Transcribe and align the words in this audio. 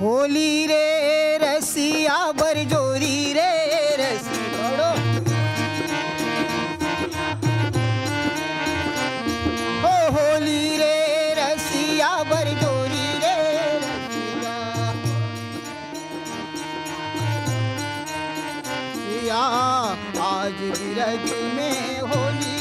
होली 0.00 0.66
रे, 0.66 1.38
रसिया 1.42 2.16
बरजोरी 2.38 3.18
रे, 3.32 3.52
रसी 4.00 4.42
ओ 9.84 9.86
होली 10.16 10.64
रे, 10.76 10.96
रसिया 11.38 12.12
बरजोरी 12.30 13.06
रे, 13.24 13.36
रसिया। 13.84 14.56
आज 20.24 20.58
बिरज 20.78 21.26
में 21.56 21.78
होली 22.10 22.53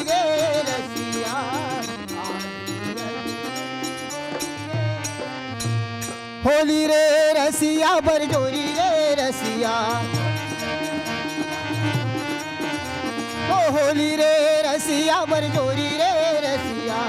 होली 6.45 6.85
रे 6.85 7.03
रसिया, 7.33 7.89
बरजोरी 7.99 8.63
रे 8.77 9.15
रसिया। 9.15 9.73
ओ 13.51 13.59
होली 13.71 14.09
रे 14.15 14.33
रसिया, 14.61 15.19
बरजोरी 15.25 15.87
रे 16.01 16.11
रसिया। 16.45 16.99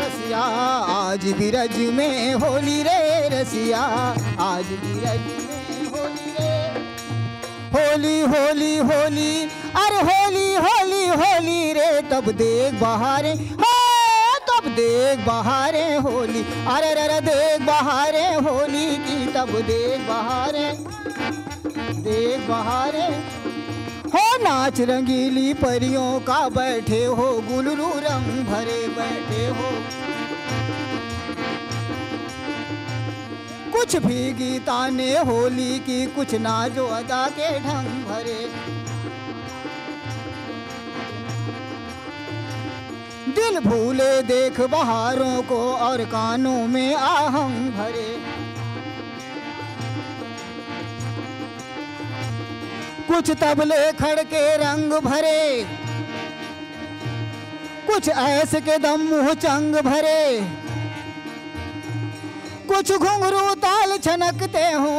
रसिया, 0.00 0.42
आज 0.94 1.26
बिरज 1.32 1.76
में 1.94 2.34
होली 2.34 2.82
रे 2.82 3.28
रसिया। 3.28 3.82
आज 4.40 4.72
बिरज 4.84 5.28
में 5.44 5.86
होली 5.92 6.32
रे। 6.38 6.54
होली 7.74 8.20
होली 8.32 8.76
होली, 8.78 9.32
अरे 9.76 10.00
होली 10.10 10.48
होली 10.56 11.06
होली 11.06 11.72
रे। 11.72 11.90
तब 12.10 12.30
देख 12.32 12.80
बहारे 12.80 13.34
तब 13.34 13.73
देख 14.74 15.26
बहारे 15.26 15.84
होली। 15.98 16.42
अरे 16.66 16.94
रे 16.94 17.06
रे 17.08 17.20
देख 17.20 17.66
बहारे 17.66 18.26
होली 18.34 18.86
की, 18.96 19.26
तब 19.32 19.50
देख 19.62 20.08
बहारे 20.08 20.70
देख 22.00 22.48
बहारे 22.48 23.02
हो। 23.02 24.24
नाच 24.38 24.80
रंगीली 24.80 25.52
परियों 25.54 26.20
का 26.20 26.38
बैठे 26.48 27.04
हो, 27.04 27.26
गुलरू 27.40 27.88
रंग 27.98 28.44
भरे 28.46 28.88
बैठे 28.88 29.46
हो। 29.48 29.70
कुछ 33.72 33.96
भी 33.96 34.32
गीता 34.32 34.86
ने 34.88 35.10
होली 35.18 35.78
की, 35.78 36.04
कुछ 36.06 36.34
नाजो 36.34 36.86
अदा 36.86 37.26
के 37.28 37.50
ढंग 37.60 38.04
भरे। 38.04 38.40
दिल 43.34 43.58
भूले 43.60 44.10
देख 44.22 44.60
बहारों 44.70 45.42
को 45.42 45.60
और 45.78 46.04
कानों 46.06 46.66
में 46.66 46.94
आहंग 46.94 47.70
भरे। 47.72 48.08
कुछ 53.08 53.30
तबले 53.40 53.80
खड़के 53.94 54.44
रंग 54.56 54.92
भरे, 55.02 55.64
कुछ 57.86 58.08
ऐसे 58.08 58.60
के 58.60 58.78
दम 58.78 59.00
मुँह 59.08 59.32
चंग 59.36 59.76
भरे। 59.82 60.40
कुछ 62.68 62.92
घुंघरू 62.92 63.54
ताल 63.56 63.96
छनकते 63.98 64.64
हो, 64.64 64.96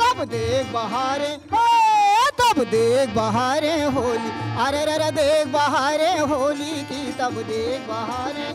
तब 0.00 0.24
देख 0.26 0.72
बहारे, 0.72 1.32
हो। 1.52 1.77
तब 2.48 2.62
देख 2.64 3.10
बहारे 3.14 3.82
होली। 3.82 4.30
अरे 4.64 4.84
रे 4.84 4.98
रे 4.98 5.10
देख 5.10 5.46
बहारे 5.46 6.18
होली 6.18 6.82
की, 6.82 7.12
तब 7.12 7.32
देख 7.32 7.80
बहारे 7.88 8.48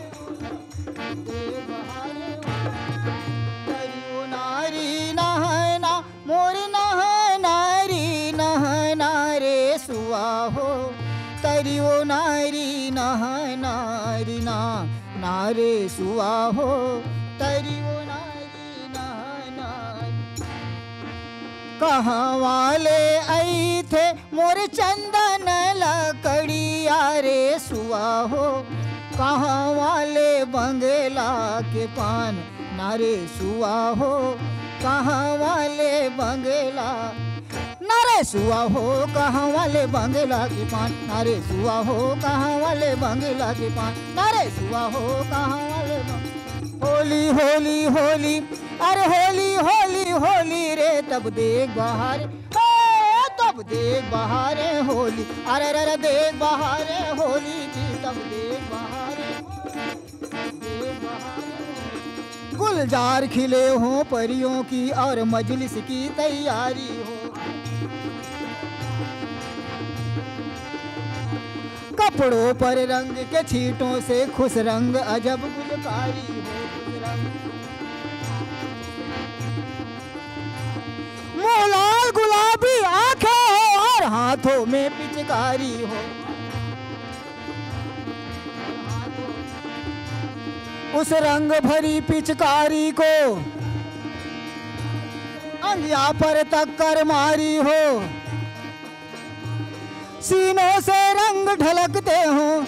नारी, 4.28 5.14
नहना, 5.14 5.94
मोर 6.28 6.54
नह 6.54 7.02
नारी 7.38 8.32
हो। 10.56 10.70
तरियो 11.44 12.03
नारी 12.03 12.92
नह 12.92 13.24
नारी 13.56 14.40
ना 14.40 14.59
नारे 15.18 15.90
सुआ 15.90 16.36
हो। 16.46 17.03
कहाँ 21.81 22.38
वाले 22.39 23.00
आई 23.35 23.81
थे 23.91 24.06
मोर 24.35 24.66
चंदन 24.78 25.47
लकड़िया 25.81 27.00
रे 27.25 27.41
सुआ 27.59 28.07
हो। 28.34 28.45
कहाँ 29.17 29.72
वाले 29.75 30.29
बंगला 30.53 31.31
के 31.73 31.85
पान 31.97 32.35
नारे 32.78 33.16
सुआ 33.38 33.75
हो। 34.00 34.13
कहाँ 34.84 35.35
वाले 35.38 35.91
बंगला 36.19 36.89
नारे 37.90 38.23
सुआ 38.31 38.61
हो। 38.75 38.85
कहाँ 39.16 39.47
वाले 39.51 39.85
बंगला 39.95 40.45
के 40.53 40.66
पान 40.73 40.91
नारे 41.07 41.35
सुआ 41.50 41.78
हो। 41.90 41.97
कहाँ 42.23 42.57
वाले 42.59 42.94
बंगला 43.03 43.51
के 43.59 43.69
पान 43.75 43.94
नारे 44.16 44.50
सुआ 44.57 44.81
हो। 44.95 45.07
कहाँ 45.31 45.61
वाले 45.69 46.01
होली 46.84 47.28
होली 47.40 47.84
होली 47.97 48.40
अरे 48.84 49.06
होली 49.08 49.54
होली 49.56 50.10
होली 50.12 50.76
रे, 50.76 51.02
तब 51.02 51.30
देख 51.30 51.70
बहारे। 51.70 52.26
तब 53.40 53.62
देख 53.62 54.04
बहारे 54.12 54.70
होली। 54.80 55.24
अरे 55.48 55.72
रे 55.72 55.86
रे 55.86 55.96
देख 55.98 56.40
बहारे 56.40 57.00
होली 57.12 57.66
की, 57.68 57.86
तब 58.04 58.16
देख 58.30 58.62
बहारे 58.72 59.32
गुलजार 62.58 63.28
खिले 63.28 63.68
हों 63.70 64.04
परियों 64.04 64.64
की, 64.64 64.90
और 64.90 65.24
मजलिस 65.24 65.74
की 65.74 66.10
तैयारी 66.10 66.88
हो। 66.98 67.18
कपड़ों 72.00 72.54
पर 72.54 72.86
रंग 72.88 73.16
के 73.26 73.44
छींटों 73.44 74.00
से 74.02 74.26
खुश 74.28 74.58
रंग 74.58 74.96
अजब 74.96 75.50
गुलकारी 75.58 76.28
हो। 76.38 77.00
रंग 77.00 77.53
मुँह 81.44 81.66
लाल 81.68 82.09
गुलाबी 82.12 82.76
आँखें 82.88 83.30
हो 83.30 83.81
और 83.84 84.04
हाथों 84.12 84.66
में 84.66 84.90
पिचकारी 84.92 85.74
हो। 85.84 86.02
उस 90.94 91.12
रंग 91.22 91.52
भरी 91.62 92.00
पिचकारी 92.02 92.92
को 92.92 93.14
अंगिया 95.64 96.12
पर 96.14 96.42
तक 96.52 96.76
कर 96.78 97.03
मारी 97.03 97.56
हो। 97.58 97.84
सीनों 100.24 100.80
से 100.82 101.00
रंग 101.14 101.48
ढलकते 101.59 102.18
हो, 102.18 102.64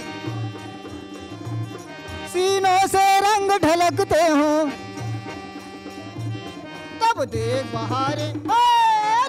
सीनों 2.30 2.80
से 2.88 3.06
रंग 3.22 3.52
ढलकते 3.62 4.22
हो। 4.24 4.50
तब 7.16 7.24
देख 7.32 7.66
बहारे 7.74 8.28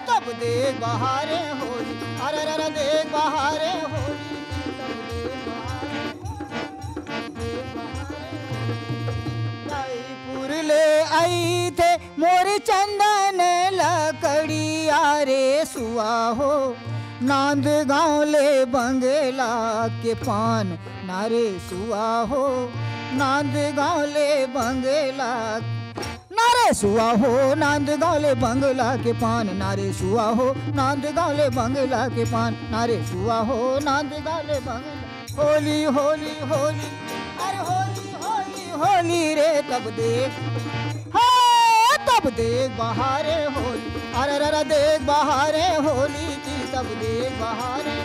तब 0.09 0.25
देख 0.41 0.81
बहारे 0.81 1.39
होली 1.61 1.95
अरे 2.27 2.45
रे 2.49 2.57
रे 2.63 2.69
देख 2.79 3.13
बहारे 3.13 3.71
होली 3.93 4.35
ले 10.69 10.85
आई 11.19 11.71
थे 11.79 11.91
मोर 12.21 12.49
चंदन 12.69 13.41
लकड़िया 13.75 15.01
रे 15.29 15.65
सुआ 15.73 16.15
हो। 16.39 16.53
नांद 17.23 17.67
गाँव 17.89 18.23
ले 18.31 18.65
बंगला 18.75 19.53
के 20.03 20.15
पान, 20.25 20.79
नारे 21.07 21.45
सुआ 21.69 22.09
हो। 22.33 22.47
नांद 23.19 23.55
गाँव 23.77 24.01
ले 24.15 24.47
बंगला 24.57 25.33
नारे 26.67 26.75
सुआ 26.75 27.11
हो 27.23 27.55
नांद 27.63 27.89
गाले 28.03 28.33
बंगला 28.43 28.89
के 29.03 29.13
पान 29.23 29.47
नारे 29.57 29.93
सुआ 29.99 30.23
हो 30.39 30.47
नांद 30.75 31.05
गाले 31.17 31.49
बंगला 31.55 32.03
के 32.15 32.25
पान 32.33 32.55
नारे 32.75 32.97
सुआ 33.11 33.39
हो 33.51 33.59
नांद 33.87 34.11
गाले 34.27 34.59
बंगला। 34.67 35.43
होली 35.43 35.79
होली 35.97 36.35
होली 36.51 36.89
अरे 37.47 37.59
होली 37.69 38.11
होली 38.25 38.67
होली 38.83 39.23
रे 39.39 39.51
तब 39.71 39.89
देख। 39.99 40.41
हाँ, 41.15 41.97
तब 42.09 42.29
देख 42.41 42.71
बहारे 42.79 43.39
होली 43.57 44.03
अरे 44.23 44.39
रे 44.43 44.51
रे 44.57 44.65
देख 44.75 45.07
बहारे 45.07 45.67
होली 45.87 46.29
की 46.47 46.57
तब 46.75 46.87
देख 47.03 47.41
बहारे 47.41 47.97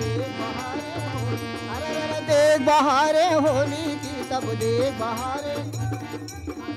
देख 0.00 0.28
बहारे 0.40 0.92
होली 1.08 1.50
अरे 1.76 1.94
रे 1.96 2.06
रे 2.12 2.20
देख 2.32 2.66
बहारे 2.68 3.26
होली 3.32 3.96
की। 4.04 4.11
तब 4.32 4.44
देख 4.60 4.92
बहारे 4.98 5.54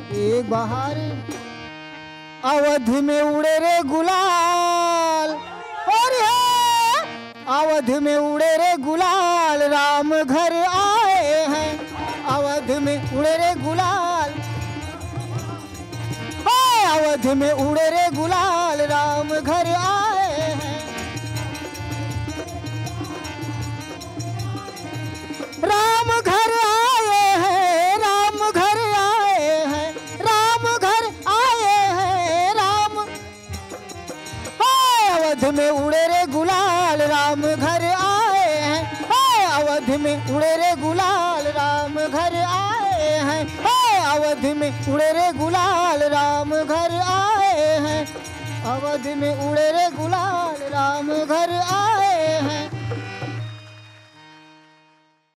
देख 0.07 0.45
बहारे। 0.45 1.05
अवध 2.45 2.89
में 3.03 3.21
उड़े 3.21 3.57
रे 3.59 3.77
गुलाल, 3.83 5.29
और 5.91 6.15
अवध 7.55 7.89
में 8.03 8.15
उड़े 8.17 8.51
रे 8.57 8.75
गुलाल, 8.83 9.63
राम 9.73 10.11
घर 10.15 10.53
आए 10.63 11.45
हैं। 11.45 11.71
अवध 12.27 12.71
में 12.81 12.97
उड़े 13.11 13.37
रे 13.37 13.53
गुलाल 13.61 14.33
अवध 16.87 17.25
में 17.37 17.51
उड़े 17.51 17.89
रे 17.89 18.09
गुलाल, 18.15 18.81
राम 18.87 19.29
घर 19.31 19.67
आए 19.67 19.84
अवध 35.35 35.53
में 35.53 35.69
उड़े 35.69 36.05
रे 36.07 36.25
गुलाल 36.31 37.01
राम 37.01 37.41
घर 37.41 37.83
आए 37.93 38.51
हैं। 38.61 38.83
अवध 39.55 39.89
में 39.99 40.31
उड़े 40.31 40.55
रे 40.55 40.71
गुलाल 40.81 41.47
राम 41.47 41.95
घर 41.95 42.35
आए 42.39 43.09
हैं। 43.19 43.43
हे 43.65 43.97
अवध 44.13 44.45
में 44.57 44.71
उड़े 44.87 45.11
रे 45.11 45.31
गुलाल 45.37 46.03
राम 46.13 46.53
घर 46.55 46.91
आए 47.07 47.67
हैं। 47.85 48.01
अवध 48.65 49.07
में 49.17 49.33
उड़े 49.49 49.69
रे 49.71 49.89
गुलाल 49.97 50.63
राम 50.71 51.07
घर 51.07 51.51
आए 51.75 52.04